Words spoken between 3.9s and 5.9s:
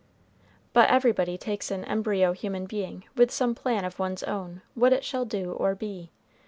one's own what it shall do or